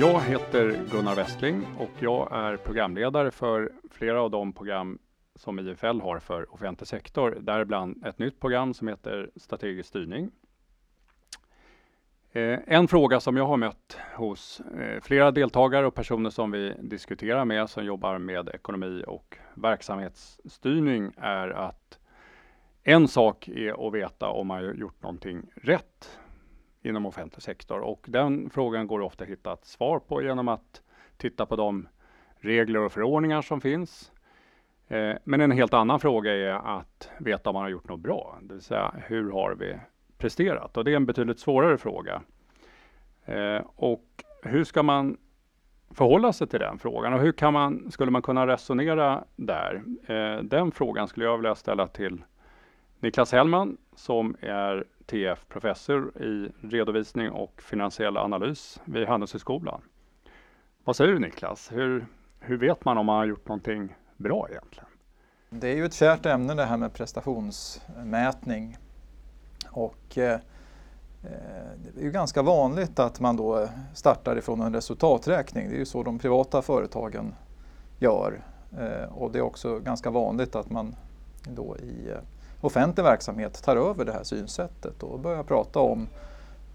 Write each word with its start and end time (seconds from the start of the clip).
Jag 0.00 0.20
heter 0.20 0.84
Gunnar 0.90 1.14
Westling 1.16 1.66
och 1.78 1.90
jag 1.98 2.28
är 2.32 2.56
programledare 2.56 3.30
för 3.30 3.72
flera 3.90 4.22
av 4.22 4.30
de 4.30 4.52
program 4.52 4.98
som 5.34 5.58
IFL 5.58 6.00
har 6.00 6.18
för 6.18 6.54
offentlig 6.54 6.88
sektor, 6.88 7.38
däribland 7.40 8.06
ett 8.06 8.18
nytt 8.18 8.40
program 8.40 8.74
som 8.74 8.88
heter 8.88 9.30
Strategisk 9.36 9.88
styrning. 9.88 10.30
Eh, 12.32 12.58
en 12.66 12.88
fråga 12.88 13.20
som 13.20 13.36
jag 13.36 13.46
har 13.46 13.56
mött 13.56 13.98
hos 14.16 14.60
eh, 14.60 15.00
flera 15.02 15.30
deltagare 15.30 15.86
och 15.86 15.94
personer 15.94 16.30
som 16.30 16.50
vi 16.50 16.74
diskuterar 16.78 17.44
med 17.44 17.70
som 17.70 17.84
jobbar 17.84 18.18
med 18.18 18.48
ekonomi 18.48 19.04
och 19.06 19.38
verksamhetsstyrning 19.54 21.12
är 21.16 21.48
att 21.48 21.98
en 22.82 23.08
sak 23.08 23.48
är 23.48 23.86
att 23.86 23.94
veta 23.94 24.28
om 24.28 24.46
man 24.46 24.64
har 24.64 24.74
gjort 24.74 25.02
någonting 25.02 25.42
rätt 25.54 26.18
inom 26.82 27.06
offentlig 27.06 27.42
sektor 27.42 27.80
och 27.80 28.06
den 28.08 28.50
frågan 28.50 28.86
går 28.86 29.00
ofta 29.00 29.24
att 29.24 29.30
hitta 29.30 29.52
ett 29.52 29.64
svar 29.64 29.98
på 29.98 30.22
genom 30.22 30.48
att 30.48 30.82
titta 31.16 31.46
på 31.46 31.56
de 31.56 31.88
regler 32.36 32.80
och 32.80 32.92
förordningar 32.92 33.42
som 33.42 33.60
finns. 33.60 34.12
Eh, 34.88 35.16
men 35.24 35.40
en 35.40 35.50
helt 35.50 35.74
annan 35.74 36.00
fråga 36.00 36.32
är 36.32 36.78
att 36.78 37.10
veta 37.18 37.50
om 37.50 37.54
man 37.54 37.62
har 37.62 37.70
gjort 37.70 37.88
något 37.88 38.00
bra, 38.00 38.38
det 38.42 38.54
vill 38.54 38.62
säga 38.62 38.94
hur 39.06 39.30
har 39.30 39.54
vi 39.54 39.76
presterat? 40.20 40.76
Och 40.76 40.84
det 40.84 40.92
är 40.92 40.96
en 40.96 41.06
betydligt 41.06 41.38
svårare 41.38 41.78
fråga. 41.78 42.22
Eh, 43.24 43.62
och 43.76 44.04
hur 44.42 44.64
ska 44.64 44.82
man 44.82 45.16
förhålla 45.90 46.32
sig 46.32 46.46
till 46.46 46.60
den 46.60 46.78
frågan 46.78 47.12
och 47.12 47.20
hur 47.20 47.32
kan 47.32 47.52
man, 47.52 47.90
skulle 47.90 48.10
man 48.10 48.22
kunna 48.22 48.46
resonera 48.46 49.24
där? 49.36 49.82
Eh, 50.06 50.42
den 50.42 50.70
frågan 50.70 51.08
skulle 51.08 51.26
jag 51.26 51.36
vilja 51.36 51.54
ställa 51.54 51.86
till 51.86 52.22
Niklas 53.00 53.32
Hellman 53.32 53.76
som 53.96 54.36
är 54.40 54.84
TF-professor 55.06 56.22
i 56.22 56.52
redovisning 56.60 57.30
och 57.30 57.62
finansiell 57.62 58.16
analys 58.16 58.80
vid 58.84 59.08
Handelshögskolan. 59.08 59.80
Vad 60.84 60.96
säger 60.96 61.12
du 61.12 61.18
Niklas? 61.18 61.72
Hur, 61.72 62.06
hur 62.40 62.56
vet 62.56 62.84
man 62.84 62.98
om 62.98 63.06
man 63.06 63.16
har 63.16 63.26
gjort 63.26 63.48
någonting 63.48 63.94
bra 64.16 64.46
egentligen? 64.50 64.88
Det 65.50 65.68
är 65.68 65.76
ju 65.76 65.84
ett 65.84 65.94
kärt 65.94 66.26
ämne 66.26 66.54
det 66.54 66.64
här 66.64 66.76
med 66.76 66.92
prestationsmätning. 66.92 68.76
Och 69.70 70.18
eh, 70.18 70.32
eh, 70.32 70.40
det 71.94 72.00
är 72.00 72.04
ju 72.04 72.10
ganska 72.10 72.42
vanligt 72.42 72.98
att 72.98 73.20
man 73.20 73.36
då 73.36 73.68
startar 73.94 74.36
ifrån 74.36 74.60
en 74.60 74.74
resultaträkning. 74.74 75.68
Det 75.68 75.74
är 75.74 75.78
ju 75.78 75.86
så 75.86 76.02
de 76.02 76.18
privata 76.18 76.62
företagen 76.62 77.34
gör. 77.98 78.44
Eh, 78.78 79.12
och 79.12 79.32
det 79.32 79.38
är 79.38 79.42
också 79.42 79.78
ganska 79.78 80.10
vanligt 80.10 80.54
att 80.54 80.70
man 80.70 80.96
då 81.42 81.76
i 81.76 82.14
offentlig 82.60 83.04
verksamhet 83.04 83.62
tar 83.62 83.76
över 83.76 84.04
det 84.04 84.12
här 84.12 84.22
synsättet 84.22 85.02
och 85.02 85.20
börjar 85.20 85.42
prata 85.42 85.78
om 85.78 86.08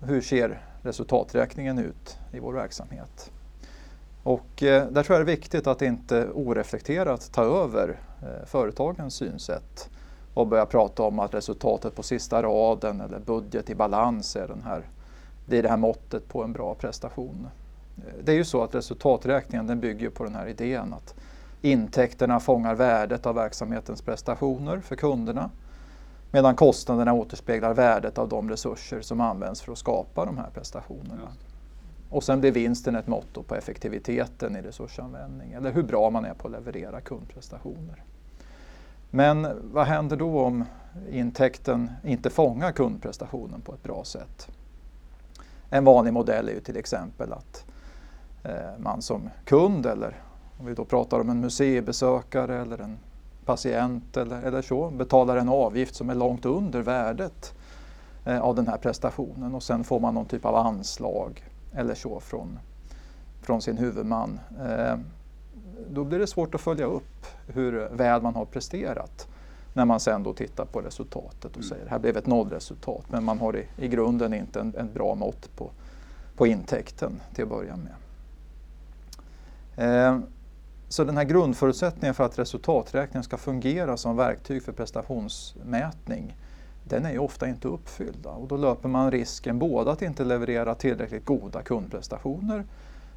hur 0.02 0.22
ser 0.22 0.62
resultaträkningen 0.82 1.80
ut 1.80 2.18
i 2.32 2.40
vår 2.40 2.54
verksamhet. 2.54 3.32
Och 4.24 4.48
där 4.58 5.04
tror 5.04 5.18
jag 5.18 5.28
det 5.28 5.32
är 5.32 5.36
viktigt 5.36 5.68
att 5.68 5.82
inte 5.82 6.28
oreflekterat 6.34 7.32
ta 7.32 7.44
över 7.44 8.00
företagens 8.46 9.16
synsätt 9.16 9.90
och 10.36 10.48
börja 10.48 10.66
prata 10.66 11.04
om 11.04 11.20
att 11.20 11.34
resultatet 11.34 11.96
på 11.96 12.04
sista 12.04 12.44
raden 12.44 13.02
eller 13.02 13.20
budget 13.20 13.70
i 13.70 13.76
balans 13.76 14.36
är, 14.36 14.48
den 14.48 14.62
här, 14.62 14.84
det 15.46 15.58
är 15.58 15.64
det 15.64 15.70
här 15.70 15.78
måttet 15.78 16.28
på 16.28 16.44
en 16.44 16.54
bra 16.54 16.76
prestation. 16.76 17.48
Det 18.24 18.32
är 18.32 18.36
ju 18.36 18.46
så 18.46 18.64
att 18.64 18.76
resultaträkningen 18.76 19.68
den 19.68 19.80
bygger 19.80 20.10
på 20.10 20.24
den 20.24 20.36
här 20.36 20.48
idén 20.48 20.94
att 20.94 21.16
intäkterna 21.62 22.40
fångar 22.40 22.76
värdet 22.76 23.26
av 23.26 23.36
verksamhetens 23.36 24.02
prestationer 24.02 24.80
för 24.80 24.96
kunderna 24.96 25.50
medan 26.32 26.56
kostnaderna 26.56 27.14
återspeglar 27.14 27.74
värdet 27.74 28.18
av 28.18 28.30
de 28.30 28.50
resurser 28.50 29.02
som 29.02 29.22
används 29.22 29.62
för 29.62 29.72
att 29.72 29.78
skapa 29.78 30.26
de 30.26 30.38
här 30.38 30.50
prestationerna. 30.54 31.32
Och 32.10 32.24
sen 32.24 32.40
blir 32.40 32.52
vinsten 32.52 32.96
ett 32.96 33.08
motto 33.08 33.44
på 33.44 33.56
effektiviteten 33.56 34.56
i 34.56 34.62
resursanvändning 34.62 35.54
eller 35.54 35.72
hur 35.72 35.84
bra 35.84 36.10
man 36.10 36.26
är 36.26 36.34
på 36.34 36.48
att 36.48 36.52
leverera 36.52 37.02
kundprestationer. 37.02 38.04
Men 39.16 39.48
vad 39.74 39.86
händer 39.86 40.18
då 40.18 40.40
om 40.40 40.64
intäkten 41.10 41.92
inte 42.04 42.30
fångar 42.30 42.72
kundprestationen 42.72 43.62
på 43.62 43.74
ett 43.74 43.84
bra 43.84 44.04
sätt? 44.04 44.48
En 45.70 45.86
vanlig 45.86 46.14
modell 46.14 46.50
är 46.50 46.54
ju 46.54 46.60
till 46.60 46.78
exempel 46.78 47.34
att 47.34 47.66
eh, 48.44 48.78
man 48.80 49.02
som 49.02 49.30
kund 49.46 49.86
eller 49.86 50.16
om 50.60 50.66
vi 50.66 50.74
då 50.74 50.86
pratar 50.86 51.20
om 51.20 51.30
en 51.30 51.40
museibesökare 51.40 52.62
eller 52.62 52.78
en 52.78 52.98
patient 53.46 54.18
eller, 54.18 54.42
eller 54.42 54.62
så 54.62 54.90
betalar 54.90 55.38
en 55.38 55.50
avgift 55.50 55.96
som 55.96 56.10
är 56.10 56.16
långt 56.16 56.46
under 56.46 56.82
värdet 56.82 57.54
eh, 58.26 58.40
av 58.40 58.56
den 58.56 58.68
här 58.68 58.78
prestationen 58.78 59.56
och 59.56 59.64
sen 59.64 59.84
får 59.84 60.00
man 60.00 60.14
någon 60.14 60.26
typ 60.26 60.46
av 60.46 60.56
anslag 60.56 61.44
eller 61.74 61.96
så 61.96 62.20
från, 62.20 62.60
från 63.42 63.62
sin 63.62 63.78
huvudman. 63.78 64.40
Eh, 64.60 64.98
då 65.90 66.04
blir 66.04 66.20
det 66.20 66.28
svårt 66.28 66.56
att 66.56 66.62
följa 66.62 66.86
upp 66.86 67.26
hur 67.48 67.90
väl 67.92 68.22
man 68.22 68.36
har 68.36 68.46
presterat 68.46 69.28
när 69.74 69.86
man 69.86 70.00
sen 70.00 70.24
då 70.24 70.34
tittar 70.34 70.66
på 70.66 70.82
resultatet 70.82 71.52
och 71.52 71.58
mm. 71.58 71.70
säger 71.70 71.88
här 71.88 72.00
blev 72.00 72.18
ett 72.18 72.28
nollresultat 72.28 73.04
men 73.08 73.24
man 73.24 73.40
har 73.40 73.58
i, 73.58 73.66
i 73.78 73.88
grunden 73.88 74.34
inte 74.34 74.60
en, 74.60 74.74
en 74.78 74.94
bra 74.94 75.16
mått 75.16 75.56
på, 75.56 75.70
på 76.38 76.48
intäkten 76.48 77.22
till 77.34 77.44
att 77.44 77.50
börja 77.50 77.76
med. 77.78 77.94
Eh, 79.78 80.20
så 80.90 81.04
den 81.04 81.18
här 81.18 81.24
grundförutsättningen 81.24 82.16
för 82.16 82.24
att 82.24 82.40
resultaträkningen 82.40 83.24
ska 83.24 83.38
fungera 83.38 83.98
som 83.98 84.18
verktyg 84.18 84.64
för 84.64 84.72
prestationsmätning 84.72 86.36
den 86.84 87.06
är 87.06 87.12
ju 87.12 87.20
ofta 87.20 87.48
inte 87.48 87.68
uppfyllda 87.68 88.30
och 88.30 88.48
då 88.48 88.58
löper 88.58 88.90
man 88.90 89.12
risken 89.12 89.60
både 89.60 89.92
att 89.92 90.02
inte 90.02 90.24
leverera 90.24 90.76
tillräckligt 90.76 91.26
goda 91.26 91.62
kundprestationer 91.62 92.64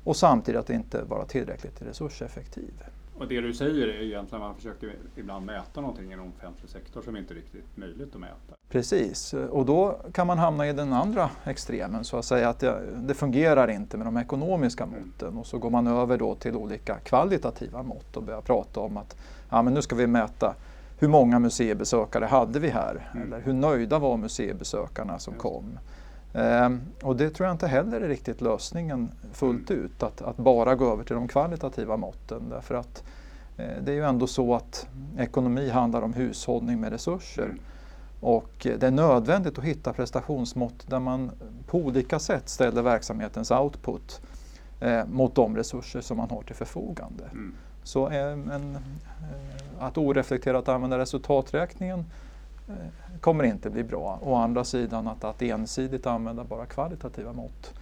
och 0.04 0.16
samtidigt 0.16 0.60
att 0.60 0.70
inte 0.70 1.02
vara 1.02 1.24
tillräckligt 1.24 1.82
resurseffektiv. 1.82 2.72
Och 3.18 3.28
det 3.28 3.40
du 3.40 3.54
säger 3.54 3.88
är 3.88 4.02
egentligen 4.02 4.42
att 4.42 4.48
man 4.48 4.54
försöker 4.54 4.94
ibland 5.16 5.46
mäta 5.46 5.80
någonting 5.80 6.12
inom 6.12 6.32
offentlig 6.38 6.70
sektor 6.70 7.02
som 7.02 7.16
inte 7.16 7.34
är 7.34 7.36
riktigt 7.36 7.76
möjligt 7.76 8.14
att 8.14 8.20
mäta. 8.20 8.54
Precis, 8.68 9.34
och 9.34 9.66
då 9.66 10.00
kan 10.12 10.26
man 10.26 10.38
hamna 10.38 10.68
i 10.68 10.72
den 10.72 10.92
andra 10.92 11.30
extremen 11.44 12.04
så 12.04 12.16
att 12.16 12.24
säga 12.24 12.48
att 12.48 12.58
det, 12.58 12.80
det 12.96 13.14
fungerar 13.14 13.70
inte 13.70 13.96
med 13.96 14.06
de 14.06 14.16
ekonomiska 14.16 14.84
mm. 14.84 15.00
måtten 15.00 15.38
och 15.38 15.46
så 15.46 15.58
går 15.58 15.70
man 15.70 15.86
över 15.86 16.18
då 16.18 16.34
till 16.34 16.56
olika 16.56 16.94
kvalitativa 16.94 17.82
mått 17.82 18.16
och 18.16 18.22
börjar 18.22 18.40
prata 18.40 18.80
om 18.80 18.96
att 18.96 19.16
ja, 19.50 19.62
men 19.62 19.74
nu 19.74 19.82
ska 19.82 19.96
vi 19.96 20.06
mäta 20.06 20.54
hur 20.98 21.08
många 21.08 21.38
museibesökare 21.38 22.24
hade 22.24 22.58
vi 22.58 22.68
här? 22.68 23.10
Mm. 23.14 23.26
Eller 23.26 23.40
hur 23.40 23.52
nöjda 23.52 23.98
var 23.98 24.16
museibesökarna 24.16 25.18
som 25.18 25.34
kom? 25.34 25.78
Ehm, 26.38 26.80
och 27.02 27.16
det 27.16 27.30
tror 27.30 27.46
jag 27.46 27.54
inte 27.54 27.66
heller 27.66 28.00
är 28.00 28.08
riktigt 28.08 28.40
lösningen 28.40 29.10
fullt 29.32 29.70
mm. 29.70 29.84
ut, 29.84 30.02
att, 30.02 30.22
att, 30.22 30.36
bara 30.36 30.74
gå 30.74 30.92
över 30.92 31.04
till 31.04 31.14
de 31.14 31.28
kvalitativa 31.28 31.96
måtten. 31.96 32.42
Därför 32.50 32.74
att 32.74 33.02
eh, 33.56 33.82
det 33.82 33.92
är 33.92 33.96
ju 33.96 34.04
ändå 34.04 34.26
så 34.26 34.54
att 34.54 34.86
ekonomi 35.18 35.68
handlar 35.68 36.02
om 36.02 36.12
hushållning 36.12 36.80
med 36.80 36.92
resurser. 36.92 37.44
Mm. 37.44 37.58
Och 38.20 38.52
det 38.60 38.82
är 38.82 38.90
nödvändigt 38.90 39.58
att 39.58 39.64
hitta 39.64 39.92
prestationsmått 39.92 40.86
där 40.86 41.00
man 41.00 41.30
på 41.66 41.78
olika 41.78 42.18
sätt 42.18 42.48
ställer 42.48 42.82
verksamhetens 42.82 43.50
output 43.50 44.20
eh, 44.80 45.06
mot 45.06 45.34
de 45.34 45.56
resurser 45.56 46.00
som 46.00 46.16
man 46.16 46.30
har 46.30 46.42
till 46.42 46.54
förfogande. 46.54 47.24
Mm. 47.32 47.54
Så 47.82 48.08
eh, 48.08 48.32
en, 48.32 48.74
eh, 48.74 49.84
att 49.84 49.98
oreflekterat 49.98 50.68
använda 50.68 50.98
resultaträkningen 50.98 51.98
eh, 51.98 52.04
kommer 53.20 53.44
inte 53.44 53.70
bli 53.70 53.84
bra. 53.84 54.18
Å 54.22 54.34
andra 54.34 54.64
sidan 54.64 55.08
att, 55.08 55.24
att 55.24 55.42
ensidigt 55.42 56.06
använda 56.06 56.44
bara 56.44 56.66
kvalitativa 56.66 57.32
mått 57.32 57.74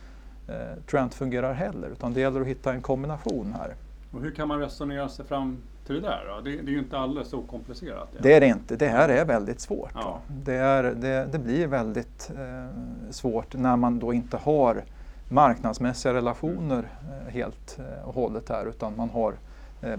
eh, 0.48 0.54
tror 0.86 1.00
jag 1.00 1.06
inte 1.06 1.16
fungerar 1.16 1.52
heller. 1.52 1.88
Utan 1.88 2.12
det 2.12 2.20
gäller 2.20 2.40
att 2.40 2.46
hitta 2.46 2.72
en 2.72 2.82
kombination 2.82 3.54
här. 3.58 3.74
Och 4.12 4.20
hur 4.22 4.30
kan 4.30 4.48
man 4.48 4.60
resonera 4.60 5.08
sig 5.08 5.24
fram 5.24 5.58
till 5.86 5.94
det 5.94 6.00
där? 6.00 6.40
Det, 6.44 6.50
det 6.50 6.70
är 6.70 6.72
ju 6.72 6.78
inte 6.78 6.98
alldeles 6.98 7.28
så 7.28 7.42
komplicerat. 7.42 8.08
Det 8.22 8.32
är 8.32 8.40
det 8.40 8.46
inte. 8.46 8.76
Det 8.76 8.88
här 8.88 9.08
är 9.08 9.24
väldigt 9.24 9.60
svårt. 9.60 9.92
Ja. 9.94 10.20
Det, 10.28 10.54
är, 10.54 10.82
det, 10.82 11.28
det, 11.32 11.38
blir 11.38 11.66
väldigt 11.66 12.30
eh, 12.36 13.10
svårt 13.10 13.54
när 13.54 13.76
man 13.76 13.98
då 13.98 14.12
inte 14.12 14.36
har 14.36 14.84
marknadsmässiga 15.28 16.14
relationer 16.14 16.88
eh, 17.02 17.32
helt 17.32 17.78
och 18.04 18.14
hållet 18.14 18.48
här 18.48 18.66
utan 18.66 18.96
man 18.96 19.10
har 19.10 19.34
Eh, 19.80 19.98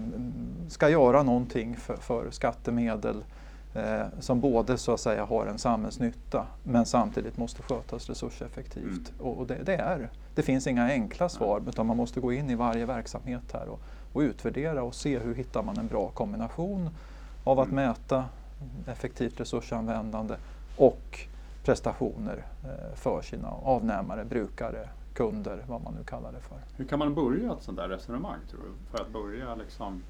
ska 0.68 0.88
göra 0.88 1.22
någonting 1.22 1.76
för, 1.76 1.96
för 1.96 2.30
skattemedel 2.30 3.16
eh, 3.16 3.22
som 4.20 4.40
både 4.40 4.78
så 4.78 4.92
att 4.92 5.00
säga 5.00 5.24
har 5.24 5.46
en 5.46 5.58
samhällsnytta 5.58 6.46
men 6.62 6.86
samtidigt 6.86 7.36
måste 7.36 7.62
skötas 7.62 8.08
resurseffektivt. 8.08 8.84
Mm. 8.84 9.26
Och, 9.26 9.38
och 9.38 9.46
det, 9.46 9.58
det, 9.64 9.76
är, 9.76 10.10
det 10.34 10.42
finns 10.42 10.66
inga 10.66 10.84
enkla 10.84 11.28
svar 11.28 11.62
utan 11.68 11.86
man 11.86 11.96
måste 11.96 12.20
gå 12.20 12.32
in 12.32 12.50
i 12.50 12.54
varje 12.54 12.86
verksamhet 12.86 13.52
här 13.52 13.68
och, 13.68 13.80
och 14.12 14.20
utvärdera 14.20 14.82
och 14.82 14.94
se 14.94 15.18
hur 15.18 15.34
hittar 15.34 15.62
man 15.62 15.78
en 15.78 15.86
bra 15.86 16.08
kombination 16.08 16.90
av 17.44 17.60
att 17.60 17.68
mm. 17.68 17.76
mäta 17.76 18.24
effektivt 18.86 19.40
resursanvändande 19.40 20.34
och 20.76 21.20
prestationer 21.64 22.44
eh, 22.64 22.94
för 22.94 23.22
sina 23.22 23.48
avnämare, 23.48 24.24
brukare, 24.24 24.88
kunder, 25.14 25.64
vad 25.68 25.82
man 25.82 25.94
nu 25.94 26.04
kallar 26.04 26.32
det 26.32 26.40
för. 26.40 26.56
Hur 26.76 26.84
kan 26.84 26.98
man 26.98 27.14
börja 27.14 27.52
ett 27.52 27.62
sånt 27.62 27.78
där 27.78 27.88
resonemang 27.88 28.38
tror 28.50 28.60
du? 28.60 28.90
För 28.90 29.04
att 29.04 29.12
börja 29.12 29.54
liksom 29.54 30.02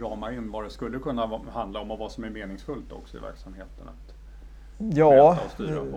rama 0.00 0.32
in 0.32 0.50
vad 0.50 0.64
det 0.64 0.70
skulle 0.70 0.98
kunna 0.98 1.40
handla 1.52 1.80
om 1.80 1.90
och 1.90 1.98
vad 1.98 2.12
som 2.12 2.24
är 2.24 2.30
meningsfullt 2.30 2.92
också 2.92 3.16
i 3.16 3.20
verksamheten? 3.20 3.88
Ja, 4.78 5.38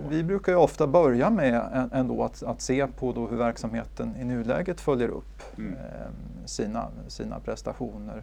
vi 0.08 0.22
brukar 0.22 0.52
ju 0.52 0.58
ofta 0.58 0.86
börja 0.86 1.30
med 1.30 1.88
ändå 1.92 2.24
att, 2.24 2.42
att 2.42 2.60
se 2.60 2.86
på 2.86 3.12
då 3.12 3.26
hur 3.26 3.36
verksamheten 3.36 4.16
i 4.20 4.24
nuläget 4.24 4.80
följer 4.80 5.08
upp 5.08 5.58
mm. 5.58 5.72
eh, 5.72 5.80
sina, 6.44 6.88
sina 7.08 7.40
prestationer. 7.40 8.22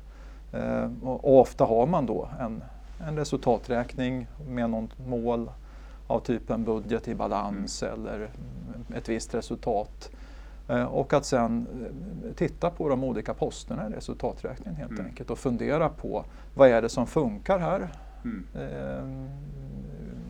Eh, 0.51 0.89
och, 1.03 1.25
och, 1.25 1.39
ofta 1.39 1.65
har 1.65 1.87
man 1.87 2.05
då 2.05 2.29
en, 2.39 2.63
en 3.07 3.17
resultaträkning 3.17 4.27
med 4.47 4.69
något 4.69 4.99
mål 5.07 5.51
av 6.07 6.19
typen 6.19 6.63
budget 6.63 7.07
i 7.07 7.15
balans 7.15 7.83
mm. 7.83 7.93
eller 7.93 8.29
ett 8.95 9.09
visst 9.09 9.33
resultat. 9.35 10.09
Eh, 10.73 10.83
och 10.83 11.13
att 11.13 11.25
sen 11.25 11.67
eh, 12.25 12.33
titta 12.35 12.69
på 12.69 12.89
de 12.89 13.03
olika 13.03 13.33
posterna 13.33 13.89
i 13.89 13.93
resultaträkningen 13.93 14.75
helt 14.75 14.91
mm. 14.91 15.05
enkelt 15.05 15.29
och 15.29 15.39
fundera 15.39 15.89
på 15.89 16.25
vad 16.55 16.69
är 16.69 16.81
det 16.81 16.89
som 16.89 17.07
funkar 17.07 17.59
här 17.59 17.89
mm. 18.23 18.45
eh, 18.53 19.05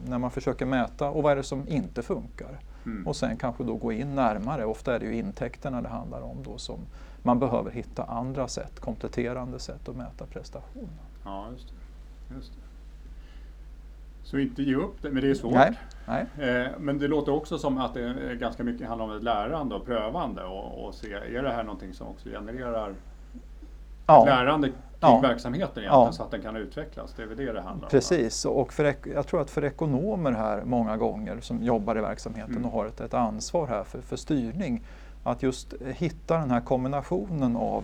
när 0.09 0.17
man 0.17 0.31
försöker 0.31 0.65
mäta 0.65 1.09
och 1.09 1.23
vad 1.23 1.31
är 1.31 1.35
det 1.35 1.43
som 1.43 1.67
inte 1.67 2.01
funkar. 2.01 2.59
Mm. 2.85 3.07
Och 3.07 3.15
sen 3.15 3.37
kanske 3.37 3.63
då 3.63 3.75
gå 3.75 3.91
in 3.91 4.15
närmare, 4.15 4.65
ofta 4.65 4.95
är 4.95 4.99
det 4.99 5.05
ju 5.05 5.15
intäkterna 5.15 5.81
det 5.81 5.89
handlar 5.89 6.21
om 6.21 6.43
då 6.43 6.57
som 6.57 6.79
man 7.21 7.39
behöver 7.39 7.71
hitta 7.71 8.03
andra 8.03 8.47
sätt, 8.47 8.79
kompletterande 8.79 9.59
sätt 9.59 9.89
att 9.89 9.95
mäta 9.95 10.25
prestation. 10.25 10.89
Ja, 11.25 11.47
just 11.51 11.67
det. 11.67 12.35
Just 12.35 12.53
det. 12.53 12.62
Så 14.23 14.37
inte 14.37 14.63
ge 14.63 14.75
upp 14.75 15.01
det, 15.01 15.09
men 15.09 15.23
det 15.23 15.29
är 15.29 15.33
svårt. 15.33 15.53
Nej, 15.53 15.79
nej. 16.05 16.25
Eh, 16.49 16.67
men 16.79 16.99
det 16.99 17.07
låter 17.07 17.31
också 17.31 17.57
som 17.57 17.77
att 17.77 17.93
det 17.93 18.37
ganska 18.39 18.63
mycket 18.63 18.87
handlar 18.87 19.05
om 19.05 19.17
ett 19.17 19.23
lärande 19.23 19.75
och 19.75 19.85
prövande 19.85 20.43
och, 20.43 20.85
och 20.85 20.93
se, 20.93 21.13
är 21.13 21.43
det 21.43 21.51
här 21.51 21.63
någonting 21.63 21.93
som 21.93 22.07
också 22.07 22.29
genererar 22.29 22.93
ja. 24.07 24.25
lärande 24.25 24.67
kring 24.67 24.77
ja. 24.99 25.19
verksamheten 25.19 25.83
ja. 25.83 26.11
så 26.11 26.23
att 26.23 26.31
den 26.31 26.41
kan 26.41 26.55
utvecklas? 26.55 27.13
Det 27.15 27.23
är 27.23 27.27
väl 27.27 27.37
det 27.37 27.53
det 27.53 27.61
handlar 27.61 27.89
Precis, 27.89 28.45
om? 28.45 28.51
och 28.51 28.73
för, 28.73 28.95
jag 29.15 29.27
tror 29.27 29.41
att 29.41 29.49
för 29.49 29.63
ekonomer 29.63 30.31
här 30.31 30.63
många 30.65 30.97
gånger 30.97 31.39
som 31.41 31.63
jobbar 31.63 31.97
i 31.97 32.01
verksamheten 32.01 32.55
mm. 32.55 32.65
och 32.65 32.71
har 32.71 32.85
ett, 32.85 33.01
ett 33.01 33.13
ansvar 33.13 33.67
här 33.67 33.83
för, 33.83 34.01
för 34.01 34.15
styrning 34.15 34.83
att 35.23 35.43
just 35.43 35.73
hitta 35.81 36.37
den 36.37 36.51
här 36.51 36.61
kombinationen 36.61 37.55
av 37.55 37.83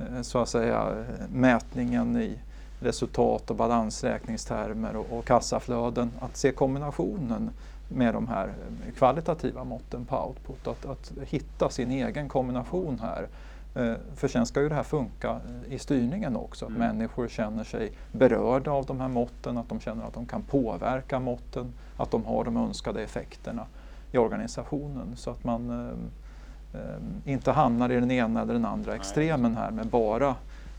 eh, 0.00 0.22
så 0.22 0.38
att 0.38 0.48
säga 0.48 1.04
mätningen 1.28 2.16
i 2.16 2.38
resultat 2.84 3.50
och 3.50 3.56
balansräkningstermer 3.56 4.96
och, 4.96 5.18
och 5.18 5.24
kassaflöden. 5.24 6.10
Att 6.20 6.36
se 6.36 6.52
kombinationen 6.52 7.50
med 7.88 8.14
de 8.14 8.28
här 8.28 8.52
kvalitativa 8.96 9.64
måtten 9.64 10.04
på 10.04 10.26
output. 10.26 10.66
Att, 10.66 10.86
att 10.86 11.12
hitta 11.26 11.70
sin 11.70 11.90
egen 11.90 12.28
kombination 12.28 13.00
här. 13.02 13.28
Eh, 13.74 13.94
för 14.16 14.28
sen 14.28 14.46
ska 14.46 14.62
ju 14.62 14.68
det 14.68 14.74
här 14.74 14.82
funka 14.82 15.40
i 15.68 15.78
styrningen 15.78 16.36
också. 16.36 16.64
Att 16.64 16.70
mm. 16.70 16.80
människor 16.80 17.28
känner 17.28 17.64
sig 17.64 17.92
berörda 18.12 18.70
av 18.70 18.86
de 18.86 19.00
här 19.00 19.08
måtten, 19.08 19.58
att 19.58 19.68
de 19.68 19.80
känner 19.80 20.04
att 20.04 20.14
de 20.14 20.26
kan 20.26 20.42
påverka 20.42 21.20
måtten, 21.20 21.72
att 21.96 22.10
de 22.10 22.24
har 22.24 22.44
de 22.44 22.56
önskade 22.56 23.02
effekterna 23.02 23.66
i 24.12 24.18
organisationen. 24.18 25.16
Så 25.16 25.30
att 25.30 25.44
man 25.44 25.70
eh, 25.70 26.80
eh, 26.80 27.32
inte 27.32 27.52
hamnar 27.52 27.90
i 27.90 27.94
den 27.94 28.10
ena 28.10 28.42
eller 28.42 28.52
den 28.52 28.64
andra 28.64 28.94
extremen 28.94 29.56
här 29.56 29.70
med 29.70 29.86
bara 29.86 30.34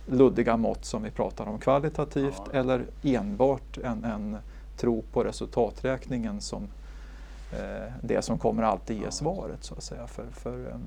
luddiga 0.05 0.57
mått 0.57 0.85
som 0.85 1.03
vi 1.03 1.11
pratar 1.11 1.45
om 1.45 1.59
kvalitativt 1.59 2.41
ja. 2.45 2.59
eller 2.59 2.85
enbart 3.03 3.77
en, 3.77 4.03
en 4.03 4.37
tro 4.77 5.03
på 5.11 5.23
resultaträkningen 5.23 6.41
som 6.41 6.63
eh, 7.53 7.93
det 8.01 8.21
som 8.21 8.39
kommer 8.39 8.63
alltid 8.63 8.97
ge 8.97 9.11
svaret 9.11 9.63
så 9.63 9.75
att 9.75 9.83
säga. 9.83 10.07
För, 10.07 10.25
för 10.31 10.53
um, 10.53 10.81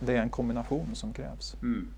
det 0.00 0.16
är 0.16 0.22
en 0.22 0.30
kombination 0.30 0.94
som 0.94 1.12
krävs. 1.12 1.56
Mm. 1.62 1.88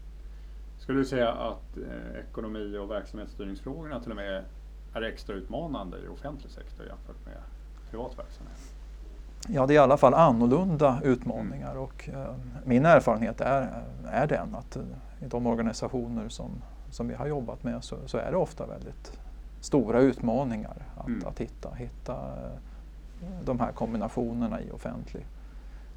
Skulle 0.79 0.99
du 0.99 1.05
säga 1.05 1.33
att 1.33 1.77
eh, 1.77 2.21
ekonomi 2.31 2.77
och 2.77 2.91
verksamhetsstyrningsfrågorna 2.91 4.01
till 4.01 4.11
och 4.11 4.17
med 4.17 4.45
är 4.95 5.03
extra 5.03 5.37
utmanande 5.37 5.99
i 6.05 6.09
offentlig 6.09 6.53
sektor 6.53 6.87
jämfört 6.87 7.27
med 7.27 7.39
privat 7.91 8.19
verksamhet? 8.19 8.76
Ja, 9.49 9.67
det 9.67 9.73
är 9.73 9.75
i 9.75 9.79
alla 9.79 9.97
fall 9.97 10.15
annorlunda 10.15 11.01
utmaningar 11.05 11.77
och 11.77 12.09
eh, 12.09 12.35
min 12.65 12.87
erfarenhet 12.87 13.41
är, 13.41 13.83
är 14.11 14.27
den 14.27 14.55
att 14.55 14.77
i 15.21 15.27
de 15.29 15.47
organisationer 15.47 16.29
som, 16.29 16.51
som 16.91 17.09
vi 17.09 17.15
har 17.15 17.27
jobbat 17.27 17.65
med 17.65 17.85
så, 17.85 17.97
så 18.07 18.19
är 18.19 18.31
det 18.31 18.37
ofta 18.37 18.67
väldigt 18.67 19.21
stora 19.61 20.01
utmaningar 20.01 20.77
att, 20.97 21.09
mm. 21.09 21.29
att 21.29 21.41
hitta, 21.41 21.75
hitta 21.75 22.13
eh, 22.13 23.29
de 23.45 23.61
här 23.61 23.73
kombinationerna 23.73 24.61
i, 24.61 24.71
offentlig, 24.71 25.27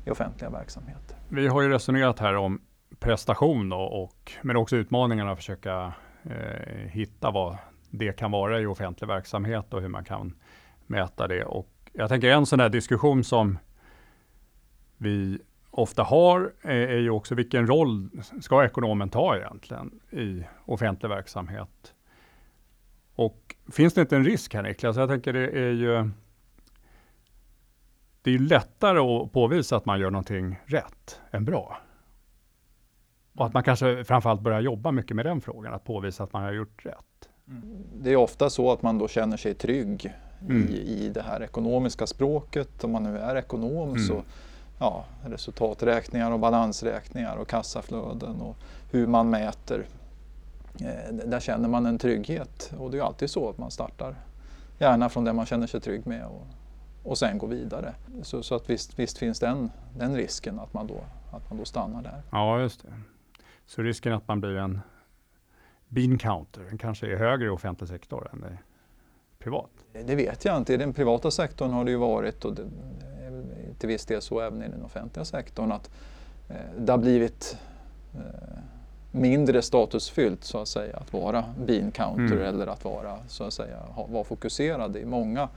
i 0.06 0.10
offentliga 0.10 0.50
verksamheter. 0.50 1.18
Vi 1.30 1.48
har 1.48 1.62
ju 1.62 1.69
resonerat 1.69 2.19
här 2.19 2.36
om 2.36 2.62
prestation 3.00 3.74
och, 3.74 4.04
och 4.04 4.31
men 4.42 4.56
också 4.56 4.75
utmaningarna 4.75 5.31
att 5.31 5.38
försöka 5.38 5.94
eh, 6.24 6.88
hitta 6.88 7.31
vad 7.31 7.57
det 7.90 8.13
kan 8.13 8.31
vara 8.31 8.60
i 8.62 8.66
offentlig 8.66 9.07
verksamhet 9.07 9.74
och 9.74 9.81
hur 9.81 9.88
man 9.88 10.04
kan 10.04 10.36
mäta 10.88 11.28
det. 11.28 11.46
Och 11.46 11.79
jag 11.94 12.09
tänker 12.09 12.27
en 12.27 12.45
sån 12.45 12.59
här 12.59 12.69
diskussion 12.69 13.24
som 13.24 13.57
vi 14.97 15.39
ofta 15.71 16.03
har 16.03 16.53
är, 16.62 16.97
ju 16.97 17.09
också 17.09 17.36
vilken 17.36 17.68
roll 17.68 18.09
ska 18.41 18.65
ekonomen 18.65 19.09
ta 19.09 19.38
egentligen 19.38 20.00
i 20.12 20.44
offentlig 20.65 21.09
verksamhet? 21.09 21.94
Och 23.15 23.56
finns 23.71 23.94
det 23.94 24.01
inte 24.01 24.15
en 24.15 24.25
risk 24.25 24.53
här 24.53 24.63
Niklas? 24.63 24.97
Jag 24.97 25.09
tänker 25.09 25.33
det 25.33 25.59
är 25.59 25.71
ju 25.71 26.09
det 28.21 28.31
är 28.31 28.39
lättare 28.39 29.00
att 29.00 29.31
påvisa 29.31 29.75
att 29.77 29.86
man 29.86 30.00
gör 30.00 30.12
någonting 30.12 30.59
rätt 30.65 31.21
än 31.31 31.45
bra. 31.45 31.77
Och 33.36 33.45
att 33.45 33.53
man 33.53 33.63
kanske 33.63 34.03
framförallt 34.03 34.41
börjar 34.41 34.62
jobba 34.62 34.91
mycket 34.91 35.15
med 35.15 35.25
den 35.25 35.41
frågan, 35.41 35.74
att 35.74 35.83
påvisa 35.83 36.24
att 36.24 36.33
man 36.33 36.44
har 36.44 36.51
gjort 36.51 36.86
rätt. 36.86 37.30
Mm. 37.47 37.62
Det 37.94 38.12
är 38.12 38.15
ofta 38.15 38.50
så 38.50 38.71
att 38.71 38.81
man 38.81 38.97
då 38.97 39.07
känner 39.07 39.38
sig 39.38 39.53
trygg 39.53 40.13
mm. 40.41 40.68
i, 40.69 40.75
i 40.75 41.09
det 41.09 41.21
här 41.21 41.44
ekonomiska 41.44 42.07
språket. 42.07 42.83
Om 42.83 42.91
man 42.91 43.03
nu 43.03 43.18
är 43.18 43.36
ekonom 43.36 43.89
mm. 43.89 44.03
så 44.03 44.24
ja, 44.80 45.06
resultaträkningar 45.25 46.31
och 46.31 46.39
balansräkningar 46.39 47.38
och 47.38 47.47
kassaflöden 47.47 48.41
och 48.41 48.56
hur 48.91 49.07
man 49.07 49.30
mäter. 49.30 49.86
Eh, 50.80 51.13
där 51.25 51.39
känner 51.39 51.69
man 51.69 51.86
en 51.86 51.97
trygghet 51.97 52.74
och 52.77 52.91
det 52.91 52.97
är 52.97 53.01
alltid 53.01 53.30
så 53.30 53.50
att 53.50 53.57
man 53.57 53.71
startar 53.71 54.15
gärna 54.80 55.09
från 55.09 55.24
det 55.24 55.33
man 55.33 55.45
känner 55.45 55.68
sig 55.68 55.81
trygg 55.81 56.07
med 56.07 56.25
och, 56.25 56.47
och 57.03 57.18
sen 57.18 57.38
går 57.38 57.47
vidare. 57.47 57.94
Så, 58.21 58.44
så 58.44 58.56
att 58.56 58.69
visst, 58.69 59.00
visst, 59.00 59.18
finns 59.18 59.39
den, 59.39 59.71
den 59.97 60.15
risken 60.15 60.59
att 60.59 60.74
man, 60.74 60.88
då, 60.88 61.03
att 61.31 61.50
man 61.50 61.57
då 61.57 61.65
stannar 61.65 62.01
där. 62.01 62.21
Ja, 62.31 62.59
just 62.59 62.81
det. 62.81 62.89
Så 63.65 63.81
risken 63.81 64.13
att 64.13 64.27
man 64.27 64.41
blir 64.41 64.57
en 64.57 64.80
bean 65.88 66.17
counter 66.17 66.62
den 66.62 66.77
kanske 66.77 67.12
är 67.12 67.17
högre 67.17 67.46
i 67.46 67.50
offentlig 67.50 67.89
sektor 67.89 68.29
än 68.34 68.39
i 68.39 68.58
privat? 69.43 69.69
Det 70.05 70.15
vet 70.15 70.46
jag 70.46 70.58
inte. 70.58 70.74
I 70.74 70.77
den 70.77 70.93
privata 70.93 71.31
sektorn 71.31 71.72
har 71.72 71.86
det 71.86 71.91
ju 71.91 71.98
varit 71.98 72.46
och 72.46 72.53
det, 72.53 72.63
till 73.79 73.88
viss 73.88 74.05
del 74.05 74.22
så 74.22 74.39
även 74.39 74.63
i 74.63 74.67
den 74.67 74.84
offentliga 74.84 75.25
sektorn, 75.25 75.72
att 75.72 75.89
eh, 76.50 76.55
det 76.77 76.91
har 76.91 76.98
blivit 76.98 77.58
eh, 78.15 78.19
mindre 79.12 79.62
statusfyllt 79.62 80.43
så 80.43 80.58
att 80.58 80.67
säga 80.67 80.98
att 80.98 81.13
vara 81.13 81.46
bean 81.65 81.91
counter 81.91 82.36
mm. 82.36 82.41
eller 82.41 82.67
att 82.67 82.86
vara 82.86 83.17
så 83.27 83.43
att 83.43 83.53
säga 83.53 83.77
ha, 83.77 84.05
vara 84.05 84.24
fokuserad. 84.24 84.91
Det 84.91 85.01
är 85.01 85.05
många 85.05 85.50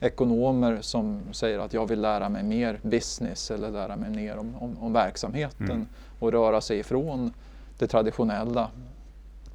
ekonomer 0.00 0.78
som 0.80 1.20
säger 1.32 1.58
att 1.58 1.72
jag 1.72 1.86
vill 1.86 2.00
lära 2.00 2.28
mig 2.28 2.42
mer 2.42 2.78
business 2.82 3.50
eller 3.50 3.70
lära 3.70 3.96
mig 3.96 4.10
mer 4.10 4.36
om, 4.36 4.54
om, 4.60 4.76
om 4.80 4.92
verksamheten 4.92 5.70
mm. 5.70 5.86
och 6.18 6.32
röra 6.32 6.60
sig 6.60 6.78
ifrån 6.78 7.32
det 7.78 7.86
traditionella, 7.86 8.70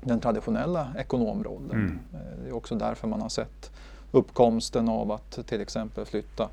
den 0.02 0.20
traditionella 0.20 0.88
ekonomrollen. 0.98 1.72
Mm. 1.72 2.00
Eh, 2.14 2.44
det 2.44 2.50
är 2.50 2.56
också 2.56 2.76
därför 2.76 3.08
man 3.08 3.22
har 3.22 3.30
sett 3.30 3.72
uppkomsten 4.12 4.90
av 4.90 5.12
att 5.12 5.48
till 5.48 5.62
exempel 5.62 6.06
flytta 6.06 6.50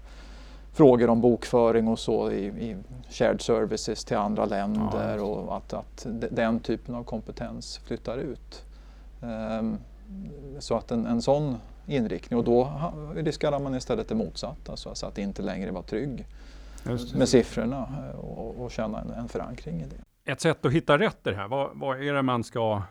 frågor 0.72 1.10
om 1.10 1.20
bokföring 1.20 1.88
och 1.88 1.98
så 1.98 2.30
i, 2.30 2.46
i 2.46 2.76
shared 3.10 3.40
services 3.40 4.04
till 4.04 4.16
andra 4.16 4.44
länder 4.44 5.16
ja, 5.16 5.22
och 5.22 5.56
att, 5.56 5.72
att 5.72 6.06
den 6.30 6.60
typen 6.60 6.94
av 6.94 7.04
kompetens 7.04 7.78
flyttar 7.78 8.18
ut. 8.18 8.64
Um, 9.20 9.78
så 10.58 10.76
att 10.76 10.90
en, 10.90 11.06
en 11.06 11.22
sån 11.22 11.56
inriktning 11.86 12.38
och 12.38 12.44
då 12.44 12.72
riskerar 13.14 13.58
man 13.58 13.74
istället 13.74 14.08
det 14.08 14.14
motsatta, 14.14 14.72
alltså 14.72 15.06
att 15.06 15.18
inte 15.18 15.42
längre 15.42 15.70
vara 15.70 15.82
trygg 15.82 16.26
med 17.14 17.28
siffrorna 17.28 17.88
eh, 18.12 18.18
och, 18.18 18.64
och 18.64 18.70
känna 18.70 19.00
en, 19.00 19.10
en, 19.10 19.28
förankring 19.28 19.80
i 19.80 19.84
det. 19.84 20.32
Ett 20.32 20.40
sätt 20.40 20.64
att 20.64 20.72
hitta 20.72 20.98
rätt 20.98 21.26
i 21.26 21.30
det 21.30 21.36
här, 21.36 21.48
vad, 21.48 21.70
vad, 21.74 22.02
är 22.02 22.12
det 22.12 22.22
man 22.22 22.44
ska 22.44 22.82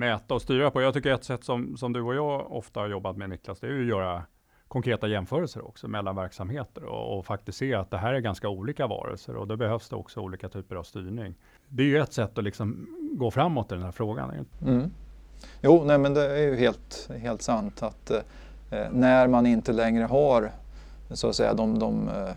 mäta 0.00 0.34
och 0.34 0.42
styra 0.42 0.70
på? 0.70 0.82
Jag 0.82 0.94
tycker 0.94 1.12
ett 1.12 1.24
sätt 1.24 1.44
som, 1.44 1.76
som 1.76 1.92
du 1.92 2.00
och 2.00 2.14
jag 2.14 2.52
ofta 2.52 2.80
har 2.80 2.88
jobbat 2.88 3.16
med 3.16 3.30
Niklas, 3.30 3.60
det 3.60 3.66
är 3.66 3.80
att 3.80 3.86
göra 3.86 4.22
konkreta 4.68 5.08
jämförelser 5.08 5.68
också 5.68 5.88
mellan 5.88 6.16
verksamheter 6.16 6.84
och, 6.84 7.18
och, 7.18 7.26
faktiskt 7.26 7.58
se 7.58 7.74
att 7.74 7.90
det 7.90 7.98
här 7.98 8.14
är 8.14 8.20
ganska 8.20 8.48
olika 8.48 8.86
varelser 8.86 9.36
och 9.36 9.46
då 9.46 9.56
behövs 9.56 9.88
det 9.88 9.96
också 9.96 10.20
olika 10.20 10.48
typer 10.48 10.76
av 10.76 10.82
styrning. 10.82 11.34
Det 11.68 11.82
är 11.82 11.86
ju 11.86 11.98
ett 11.98 12.12
sätt 12.12 12.38
att 12.38 12.44
liksom 12.44 12.86
gå 13.12 13.30
framåt 13.30 13.72
i 13.72 13.74
den 13.74 13.84
här 13.84 13.92
frågan. 13.92 14.46
Mm. 14.66 14.90
Jo, 15.60 15.82
nej, 15.84 15.98
men 15.98 16.14
det 16.14 16.38
är 16.38 16.42
ju 16.42 16.56
helt, 16.56 17.10
helt 17.18 17.42
sant 17.42 17.82
att 17.82 18.10
eh, 18.10 18.86
när 18.92 19.28
man 19.28 19.46
inte 19.46 19.72
längre 19.72 20.04
har 20.04 20.50
så 21.10 21.28
att 21.28 21.36
säga 21.36 21.54
de, 21.54 21.78
de 21.78 22.08
eh, 22.08 22.34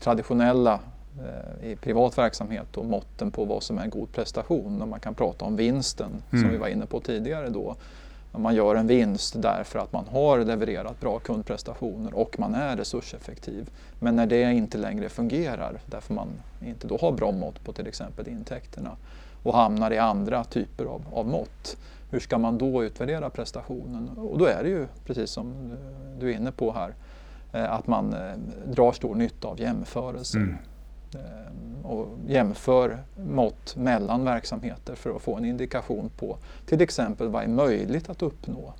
traditionella 0.00 0.80
i 1.62 1.76
privat 1.76 2.18
verksamhet 2.18 2.76
och 2.76 2.84
måtten 2.84 3.30
på 3.30 3.44
vad 3.44 3.62
som 3.62 3.78
är 3.78 3.86
god 3.86 4.12
prestation. 4.12 4.82
Och 4.82 4.88
man 4.88 5.00
kan 5.00 5.14
prata 5.14 5.44
om 5.44 5.56
vinsten 5.56 6.10
mm. 6.30 6.42
som 6.42 6.50
vi 6.50 6.56
var 6.56 6.68
inne 6.68 6.86
på 6.86 7.00
tidigare 7.00 7.48
då. 7.48 7.76
Man 8.36 8.54
gör 8.54 8.74
en 8.74 8.86
vinst 8.86 9.42
därför 9.42 9.78
att 9.78 9.92
man 9.92 10.04
har 10.08 10.38
levererat 10.38 11.00
bra 11.00 11.18
kundprestationer 11.18 12.14
och 12.14 12.38
man 12.38 12.54
är 12.54 12.76
resurseffektiv. 12.76 13.70
Men 14.00 14.16
när 14.16 14.26
det 14.26 14.52
inte 14.52 14.78
längre 14.78 15.08
fungerar 15.08 15.80
därför 15.86 16.14
man 16.14 16.28
inte 16.66 16.86
då 16.86 16.98
har 17.00 17.12
bra 17.12 17.32
mått 17.32 17.64
på 17.64 17.72
till 17.72 17.86
exempel 17.86 18.28
intäkterna 18.28 18.96
och 19.42 19.54
hamnar 19.54 19.90
i 19.90 19.98
andra 19.98 20.44
typer 20.44 20.84
av, 20.84 21.02
av 21.12 21.26
mått. 21.26 21.76
Hur 22.10 22.20
ska 22.20 22.38
man 22.38 22.58
då 22.58 22.84
utvärdera 22.84 23.30
prestationen? 23.30 24.08
Och 24.08 24.38
då 24.38 24.46
är 24.46 24.62
det 24.62 24.68
ju 24.68 24.86
precis 25.06 25.30
som 25.30 25.72
du 26.20 26.30
är 26.30 26.36
inne 26.36 26.52
på 26.52 26.72
här 26.72 26.94
eh, 27.52 27.72
att 27.72 27.86
man 27.86 28.12
eh, 28.12 28.32
drar 28.66 28.92
stor 28.92 29.14
nytta 29.14 29.48
av 29.48 29.60
jämförelser. 29.60 30.38
Mm. 30.38 30.56
Eh, 31.14 31.86
och 31.86 32.08
jämför 32.26 32.98
mått 33.16 33.76
mellan 33.76 34.24
verksamheter 34.24 34.94
för 34.94 35.16
att 35.16 35.22
få 35.22 35.36
en 35.36 35.44
indikation 35.44 36.10
på 36.16 36.36
till 36.66 36.80
exempel 36.80 37.28
vad 37.28 37.42
är 37.42 37.48
möjligt 37.48 38.08
att 38.08 38.22
uppnå 38.22 38.74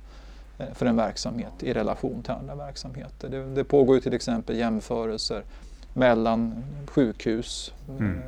för 0.73 0.85
en 0.85 0.95
verksamhet 0.95 1.53
i 1.59 1.73
relation 1.73 2.21
till 2.23 2.31
andra 2.31 2.55
verksamheter. 2.55 3.29
Det, 3.29 3.55
det 3.55 3.63
pågår 3.63 3.99
till 3.99 4.13
exempel 4.13 4.57
jämförelser 4.57 5.43
mellan 5.93 6.63
sjukhus. 6.87 7.73
Mm. 7.99 8.21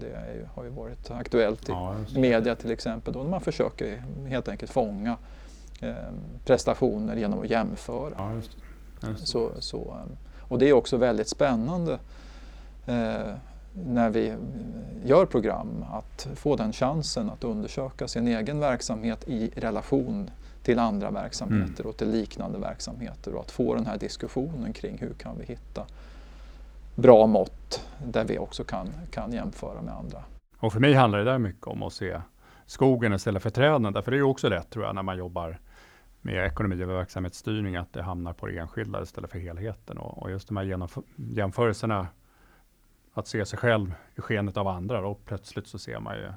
Det 0.00 0.06
ju, 0.06 0.46
har 0.54 0.64
ju 0.64 0.70
varit 0.70 1.10
aktuellt 1.10 1.68
i 1.68 1.72
ja, 1.72 1.96
media 2.14 2.54
till 2.54 2.70
exempel. 2.70 3.14
Då 3.14 3.24
man 3.24 3.40
försöker 3.40 4.02
helt 4.28 4.48
enkelt 4.48 4.72
fånga 4.72 5.16
eh, 5.80 5.94
prestationer 6.44 7.16
genom 7.16 7.40
att 7.40 7.50
jämföra. 7.50 8.12
Ja, 8.16 8.34
just 8.34 8.56
just 9.08 9.28
så, 9.28 9.50
så, 9.58 9.78
eh, 9.78 10.16
och 10.38 10.58
det 10.58 10.68
är 10.68 10.72
också 10.72 10.96
väldigt 10.96 11.28
spännande 11.28 11.92
eh, 11.92 11.98
när 13.72 14.10
vi 14.10 14.34
gör 15.04 15.26
program 15.26 15.84
att 15.92 16.28
få 16.34 16.56
den 16.56 16.72
chansen 16.72 17.30
att 17.30 17.44
undersöka 17.44 18.08
sin 18.08 18.28
egen 18.28 18.60
verksamhet 18.60 19.28
i 19.28 19.50
relation 19.56 20.30
till 20.62 20.78
andra 20.78 21.10
verksamheter 21.10 21.80
mm. 21.80 21.90
och 21.90 21.96
till 21.96 22.10
liknande 22.10 22.58
verksamheter 22.58 23.34
och 23.34 23.40
att 23.40 23.50
få 23.50 23.74
den 23.74 23.86
här 23.86 23.98
diskussionen 23.98 24.72
kring 24.72 24.98
hur 24.98 25.14
kan 25.14 25.38
vi 25.38 25.44
hitta 25.44 25.86
bra 26.94 27.26
mått 27.26 27.86
där 28.06 28.24
vi 28.24 28.38
också 28.38 28.64
kan, 28.64 28.88
kan 29.10 29.32
jämföra 29.32 29.82
med 29.82 29.94
andra. 29.94 30.24
Och 30.58 30.72
för 30.72 30.80
mig 30.80 30.94
handlar 30.94 31.18
det 31.18 31.24
där 31.24 31.38
mycket 31.38 31.66
om 31.66 31.82
att 31.82 31.92
se 31.92 32.20
skogen 32.66 33.12
istället 33.12 33.42
för 33.42 33.50
träden. 33.50 33.92
Därför 33.92 34.12
är 34.12 34.16
det 34.16 34.22
också 34.22 34.48
lätt 34.48 34.70
tror 34.70 34.84
jag 34.84 34.94
när 34.94 35.02
man 35.02 35.18
jobbar 35.18 35.58
med 36.20 36.46
ekonomi 36.46 36.84
och 36.84 36.88
verksamhetsstyrning 36.88 37.76
att 37.76 37.92
det 37.92 38.02
hamnar 38.02 38.32
på 38.32 38.46
det 38.46 38.58
enskilda 38.58 39.02
istället 39.02 39.30
för 39.30 39.38
helheten. 39.38 39.98
Och, 39.98 40.22
och 40.22 40.30
just 40.30 40.48
de 40.48 40.56
här 40.56 40.88
jämförelserna, 41.16 42.06
att 43.14 43.28
se 43.28 43.46
sig 43.46 43.58
själv 43.58 43.94
i 44.16 44.20
skenet 44.20 44.56
av 44.56 44.68
andra, 44.68 45.06
och 45.06 45.24
plötsligt 45.24 45.66
så 45.66 45.78
ser 45.78 46.00
man 46.00 46.16
ju 46.16 46.32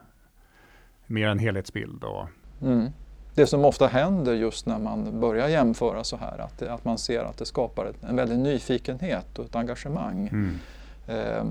mer 1.07 1.27
en 1.27 1.39
helhetsbild. 1.39 2.03
Och, 2.03 2.27
mm 2.61 2.91
det 3.35 3.47
som 3.47 3.65
ofta 3.65 3.87
händer 3.87 4.33
just 4.33 4.65
när 4.65 4.79
man 4.79 5.19
börjar 5.19 5.47
jämföra 5.47 6.03
så 6.03 6.17
här, 6.17 6.37
att, 6.37 6.61
att 6.61 6.85
man 6.85 6.97
ser 6.97 7.23
att 7.23 7.37
det 7.37 7.45
skapar 7.45 7.93
en 8.09 8.15
väldig 8.15 8.39
nyfikenhet 8.39 9.39
och 9.39 9.45
ett 9.45 9.55
engagemang 9.55 10.27
mm. 10.27 10.59
eh, 11.07 11.43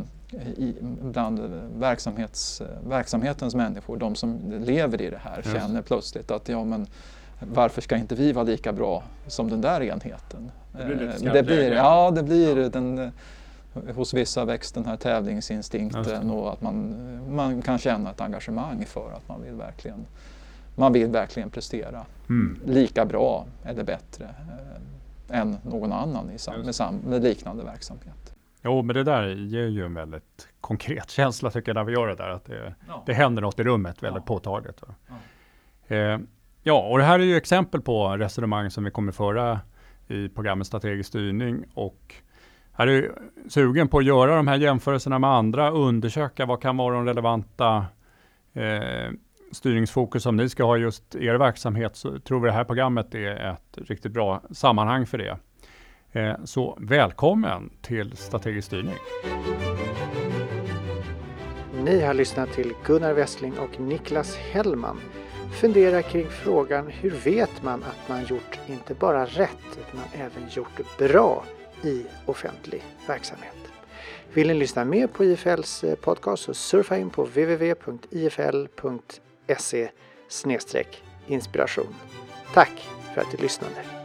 i, 0.56 0.74
bland 1.02 1.40
verksamhets, 1.78 2.62
verksamhetens 2.88 3.54
människor. 3.54 3.96
De 3.96 4.14
som 4.14 4.40
lever 4.64 5.02
i 5.02 5.10
det 5.10 5.20
här 5.22 5.38
yes. 5.38 5.52
känner 5.52 5.82
plötsligt 5.82 6.30
att 6.30 6.48
ja, 6.48 6.64
men, 6.64 6.86
varför 7.40 7.80
ska 7.80 7.96
inte 7.96 8.14
vi 8.14 8.32
vara 8.32 8.44
lika 8.44 8.72
bra 8.72 9.02
som 9.26 9.50
den 9.50 9.60
där 9.60 9.82
enheten? 9.82 10.50
Det 10.72 10.84
blir, 10.84 11.26
eh, 11.26 11.32
det 11.32 11.42
blir 11.42 11.72
Ja, 11.72 12.10
det 12.10 12.22
blir 12.22 12.58
ja. 12.58 12.68
den 12.68 13.12
hos 13.94 14.14
vissa 14.14 14.44
väcks 14.44 14.72
den 14.72 14.84
här 14.84 14.96
tävlingsinstinkten 14.96 16.30
och 16.30 16.52
att 16.52 16.62
man, 16.62 16.96
man 17.34 17.62
kan 17.62 17.78
känna 17.78 18.10
ett 18.10 18.20
engagemang 18.20 18.84
för 18.86 19.12
att 19.12 19.28
man 19.28 19.42
vill 19.42 19.54
verkligen 19.54 20.06
man 20.76 20.92
vill 20.92 21.10
verkligen 21.10 21.50
prestera 21.50 22.06
mm. 22.28 22.60
lika 22.66 23.04
bra 23.04 23.46
eller 23.64 23.84
bättre 23.84 24.24
eh, 24.24 25.40
än 25.40 25.56
någon 25.62 25.92
annan 25.92 26.30
i 26.30 26.38
sam 26.38 26.60
med, 26.60 26.74
sam 26.74 26.96
med 26.96 27.22
liknande 27.22 27.64
verksamhet. 27.64 28.34
Jo, 28.62 28.82
men 28.82 28.94
det 28.94 29.04
där 29.04 29.26
ger 29.26 29.66
ju 29.66 29.84
en 29.84 29.94
väldigt 29.94 30.48
konkret 30.60 31.10
känsla 31.10 31.50
tycker 31.50 31.68
jag 31.68 31.74
när 31.74 31.84
vi 31.84 31.92
gör 31.92 32.06
det 32.06 32.14
där, 32.14 32.28
att 32.28 32.44
det, 32.44 32.74
ja. 32.88 33.02
det 33.06 33.14
händer 33.14 33.42
något 33.42 33.58
i 33.58 33.62
rummet 33.62 34.02
väldigt 34.02 34.22
ja. 34.26 34.34
påtagligt. 34.34 34.82
Ja. 35.08 35.14
Eh, 35.96 36.18
ja, 36.62 36.88
och 36.88 36.98
det 36.98 37.04
här 37.04 37.18
är 37.18 37.24
ju 37.24 37.36
exempel 37.36 37.80
på 37.80 38.16
resonemang 38.16 38.70
som 38.70 38.84
vi 38.84 38.90
kommer 38.90 39.12
föra 39.12 39.60
i 40.08 40.28
programmet 40.28 40.66
Strategisk 40.66 41.08
styrning 41.08 41.64
och 41.74 42.14
är 42.82 42.86
du 42.86 43.14
sugen 43.48 43.88
på 43.88 43.98
att 43.98 44.04
göra 44.04 44.36
de 44.36 44.48
här 44.48 44.56
jämförelserna 44.56 45.18
med 45.18 45.30
andra, 45.30 45.70
undersöka 45.70 46.46
vad 46.46 46.62
kan 46.62 46.76
vara 46.76 46.94
de 46.94 47.06
relevanta 47.06 47.86
eh, 48.52 49.10
styrningsfokus 49.52 50.22
som 50.22 50.36
ni 50.36 50.48
ska 50.48 50.64
ha 50.64 50.76
just 50.76 51.14
er 51.14 51.34
verksamhet 51.34 51.96
så 51.96 52.18
tror 52.18 52.40
vi 52.40 52.46
det 52.46 52.52
här 52.52 52.64
programmet 52.64 53.14
är 53.14 53.50
ett 53.52 53.78
riktigt 53.88 54.12
bra 54.12 54.42
sammanhang 54.50 55.06
för 55.06 55.18
det. 55.18 55.38
Eh, 56.12 56.44
så 56.44 56.78
välkommen 56.80 57.70
till 57.82 58.16
Strategisk 58.16 58.66
styrning. 58.66 58.94
Ni 61.84 62.00
har 62.00 62.14
lyssnat 62.14 62.52
till 62.52 62.74
Gunnar 62.84 63.12
Westling 63.12 63.52
och 63.58 63.80
Niklas 63.80 64.36
Hellman 64.36 65.00
fundera 65.52 66.02
kring 66.02 66.26
frågan 66.26 66.88
hur 66.88 67.10
vet 67.10 67.62
man 67.62 67.82
att 67.82 68.08
man 68.08 68.24
gjort 68.24 68.60
inte 68.66 68.94
bara 68.94 69.24
rätt 69.26 69.78
utan 69.88 70.00
även 70.12 70.48
gjort 70.50 70.98
bra 70.98 71.44
i 71.82 72.04
offentlig 72.26 72.84
verksamhet. 73.06 73.56
Vill 74.32 74.46
ni 74.46 74.54
lyssna 74.54 74.84
mer 74.84 75.06
på 75.06 75.24
IFLs 75.24 75.84
eh, 75.84 75.94
podcast 75.94 76.42
så 76.42 76.54
surfa 76.54 76.98
in 76.98 77.10
på 77.10 77.24
www.ifl.se 77.24 77.88
inspiration. 81.26 81.94
Tack 82.54 82.88
för 83.14 83.20
att 83.20 83.30
du 83.30 83.36
lyssnade! 83.36 84.01